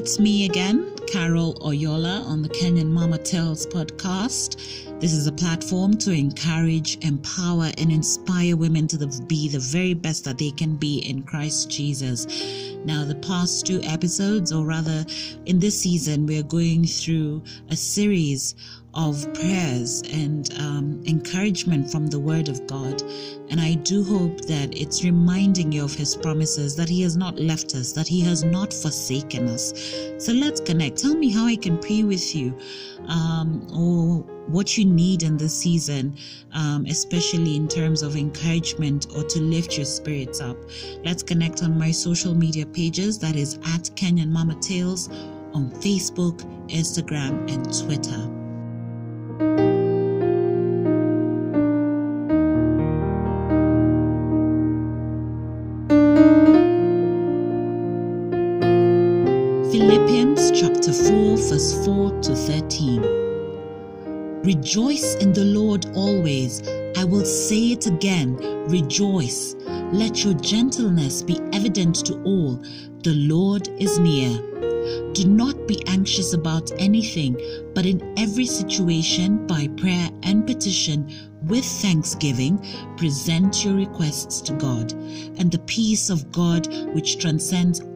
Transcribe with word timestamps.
it's 0.00 0.18
me 0.18 0.46
again, 0.46 0.96
Carol 1.06 1.56
Oyola, 1.56 2.24
on 2.24 2.40
the 2.40 2.48
Kenyan 2.48 2.86
Mama 2.86 3.18
Tales 3.18 3.66
podcast. 3.66 4.56
This 4.98 5.12
is 5.12 5.26
a 5.26 5.32
platform 5.32 5.94
to 5.98 6.10
encourage, 6.10 6.96
empower, 7.04 7.70
and 7.76 7.92
inspire 7.92 8.56
women 8.56 8.88
to 8.88 8.96
the, 8.96 9.22
be 9.26 9.46
the 9.50 9.58
very 9.58 9.92
best 9.92 10.24
that 10.24 10.38
they 10.38 10.52
can 10.52 10.76
be 10.76 11.00
in 11.00 11.22
Christ 11.22 11.68
Jesus. 11.68 12.24
Now, 12.86 13.04
the 13.04 13.16
past 13.16 13.66
two 13.66 13.82
episodes, 13.82 14.52
or 14.54 14.64
rather, 14.64 15.04
in 15.44 15.58
this 15.58 15.78
season, 15.78 16.24
we're 16.24 16.44
going 16.44 16.86
through 16.86 17.42
a 17.68 17.76
series 17.76 18.54
of 18.94 19.32
prayers 19.34 20.02
and 20.12 20.52
um, 20.58 21.02
encouragement 21.06 21.90
from 21.90 22.08
the 22.08 22.18
Word 22.18 22.48
of 22.48 22.66
God. 22.66 23.02
And 23.48 23.60
I 23.60 23.74
do 23.74 24.02
hope 24.02 24.40
that 24.42 24.76
it's 24.76 25.04
reminding 25.04 25.72
you 25.72 25.84
of 25.84 25.94
His 25.94 26.16
promises 26.16 26.74
that 26.76 26.88
He 26.88 27.02
has 27.02 27.16
not 27.16 27.38
left 27.38 27.74
us, 27.74 27.92
that 27.92 28.08
He 28.08 28.20
has 28.22 28.42
not 28.42 28.72
forsaken 28.72 29.48
us. 29.48 29.72
So 30.18 30.32
let's 30.32 30.60
connect. 30.60 30.98
Tell 30.98 31.14
me 31.14 31.30
how 31.30 31.46
I 31.46 31.56
can 31.56 31.78
pray 31.78 32.02
with 32.02 32.34
you 32.34 32.56
um, 33.06 33.66
or 33.72 34.24
what 34.48 34.76
you 34.76 34.84
need 34.84 35.22
in 35.22 35.36
this 35.36 35.56
season, 35.56 36.16
um, 36.52 36.84
especially 36.86 37.56
in 37.56 37.68
terms 37.68 38.02
of 38.02 38.16
encouragement 38.16 39.06
or 39.16 39.22
to 39.22 39.40
lift 39.40 39.76
your 39.76 39.86
spirits 39.86 40.40
up. 40.40 40.56
Let's 41.04 41.22
connect 41.22 41.62
on 41.62 41.78
my 41.78 41.92
social 41.92 42.34
media 42.34 42.66
pages 42.66 43.18
that 43.20 43.36
is 43.36 43.54
at 43.54 43.90
Kenyan 43.94 44.30
Mama 44.30 44.56
Tales 44.56 45.08
on 45.52 45.70
Facebook, 45.70 46.40
Instagram, 46.68 47.50
and 47.52 47.64
Twitter. 47.86 48.29
Philippians 59.70 60.50
chapter 60.50 60.92
4, 60.92 61.36
verse 61.36 61.84
4 61.84 62.20
to 62.22 62.34
13. 62.34 63.02
Rejoice 64.42 65.14
in 65.20 65.32
the 65.32 65.44
Lord 65.44 65.86
always. 65.94 66.68
I 66.96 67.04
will 67.04 67.24
say 67.24 67.70
it 67.70 67.86
again 67.86 68.36
rejoice. 68.68 69.54
Let 69.92 70.24
your 70.24 70.34
gentleness 70.34 71.22
be 71.22 71.38
evident 71.52 72.04
to 72.06 72.20
all. 72.22 72.56
The 73.04 73.14
Lord 73.14 73.68
is 73.78 73.98
near. 74.00 74.38
Do 75.12 75.28
not 75.28 75.68
be 75.68 75.86
anxious 75.86 76.32
about 76.32 76.72
anything, 76.78 77.36
but 77.74 77.86
in 77.86 78.14
every 78.18 78.46
situation, 78.46 79.46
by 79.46 79.68
prayer 79.76 80.08
and 80.24 80.46
petition, 80.46 81.30
with 81.44 81.64
thanksgiving, 81.64 82.58
present 82.96 83.64
your 83.64 83.74
requests 83.74 84.40
to 84.42 84.52
God. 84.54 84.92
And 85.38 85.50
the 85.50 85.60
peace 85.60 86.10
of 86.10 86.32
God, 86.32 86.66
which 86.92 87.18
transcends 87.18 87.80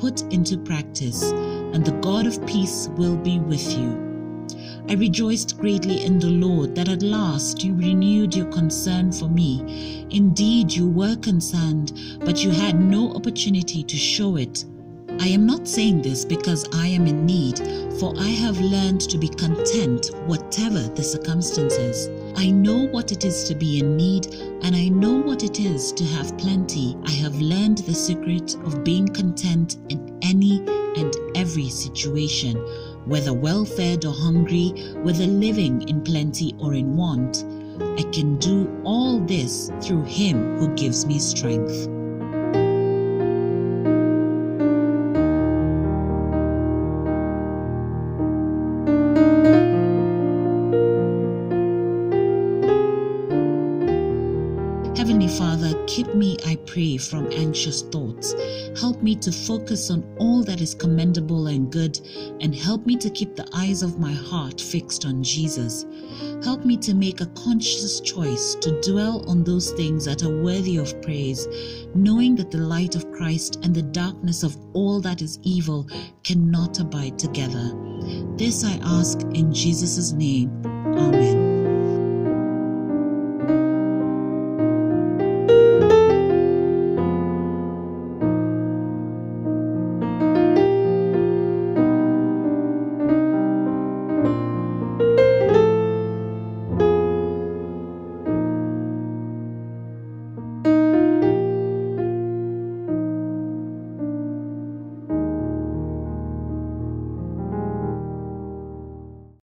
put 0.00 0.22
into 0.32 0.56
practice, 0.56 1.22
and 1.22 1.84
the 1.84 1.92
God 2.00 2.26
of 2.26 2.44
peace 2.46 2.88
will 2.96 3.16
be 3.16 3.38
with 3.38 3.76
you. 3.76 4.08
I 4.88 4.94
rejoiced 4.94 5.58
greatly 5.58 6.04
in 6.04 6.18
the 6.18 6.30
Lord 6.30 6.74
that 6.74 6.88
at 6.88 7.02
last 7.02 7.62
you 7.62 7.74
renewed 7.74 8.34
your 8.34 8.46
concern 8.46 9.12
for 9.12 9.28
me. 9.28 10.06
Indeed, 10.10 10.72
you 10.72 10.88
were 10.88 11.16
concerned, 11.16 11.92
but 12.24 12.42
you 12.42 12.50
had 12.50 12.80
no 12.80 13.12
opportunity 13.12 13.82
to 13.82 13.96
show 13.96 14.36
it. 14.36 14.64
I 15.20 15.28
am 15.28 15.44
not 15.44 15.68
saying 15.68 16.00
this 16.00 16.24
because 16.24 16.66
I 16.74 16.86
am 16.86 17.06
in 17.06 17.26
need, 17.26 17.58
for 18.00 18.14
I 18.18 18.28
have 18.28 18.58
learned 18.58 19.02
to 19.02 19.18
be 19.18 19.28
content 19.28 20.12
whatever 20.24 20.80
the 20.80 21.04
circumstances. 21.04 22.08
I 22.36 22.50
know 22.50 22.86
what 22.86 23.12
it 23.12 23.24
is 23.24 23.44
to 23.44 23.54
be 23.54 23.80
in 23.80 23.96
need, 23.96 24.26
and 24.62 24.74
I 24.76 24.88
know 24.88 25.18
what 25.18 25.42
it 25.42 25.60
is 25.60 25.92
to 25.92 26.04
have 26.04 26.36
plenty. 26.38 26.96
I 27.04 27.10
have 27.10 27.40
learned 27.40 27.78
the 27.78 27.94
secret 27.94 28.54
of 28.64 28.84
being 28.84 29.08
content 29.08 29.76
in 29.88 30.18
any 30.22 30.60
and 30.96 31.14
every 31.34 31.68
situation, 31.68 32.56
whether 33.04 33.32
well 33.32 33.64
fed 33.64 34.04
or 34.04 34.12
hungry, 34.12 34.70
whether 35.02 35.26
living 35.26 35.88
in 35.88 36.02
plenty 36.02 36.54
or 36.58 36.74
in 36.74 36.96
want. 36.96 37.44
I 37.98 38.02
can 38.12 38.36
do 38.38 38.80
all 38.84 39.20
this 39.20 39.70
through 39.80 40.04
Him 40.04 40.58
who 40.58 40.74
gives 40.74 41.06
me 41.06 41.18
strength. 41.18 41.99
Father, 55.38 55.74
keep 55.86 56.12
me, 56.14 56.36
I 56.46 56.56
pray, 56.66 56.96
from 56.96 57.30
anxious 57.32 57.82
thoughts. 57.82 58.34
Help 58.78 59.02
me 59.02 59.14
to 59.16 59.30
focus 59.30 59.90
on 59.90 60.04
all 60.18 60.42
that 60.44 60.60
is 60.60 60.74
commendable 60.74 61.46
and 61.46 61.70
good, 61.70 62.00
and 62.40 62.54
help 62.54 62.84
me 62.84 62.96
to 62.96 63.10
keep 63.10 63.36
the 63.36 63.48
eyes 63.54 63.82
of 63.82 63.98
my 63.98 64.12
heart 64.12 64.60
fixed 64.60 65.04
on 65.04 65.22
Jesus. 65.22 65.86
Help 66.42 66.64
me 66.64 66.76
to 66.78 66.94
make 66.94 67.20
a 67.20 67.26
conscious 67.26 68.00
choice 68.00 68.56
to 68.56 68.80
dwell 68.80 69.24
on 69.28 69.44
those 69.44 69.72
things 69.72 70.04
that 70.04 70.22
are 70.24 70.42
worthy 70.42 70.76
of 70.76 71.00
praise, 71.02 71.46
knowing 71.94 72.34
that 72.36 72.50
the 72.50 72.58
light 72.58 72.96
of 72.96 73.10
Christ 73.12 73.60
and 73.62 73.74
the 73.74 73.82
darkness 73.82 74.42
of 74.42 74.56
all 74.72 75.00
that 75.00 75.22
is 75.22 75.38
evil 75.42 75.88
cannot 76.24 76.80
abide 76.80 77.18
together. 77.18 77.72
This 78.36 78.64
I 78.64 78.78
ask 78.82 79.20
in 79.34 79.52
Jesus' 79.52 80.12
name. 80.12 80.69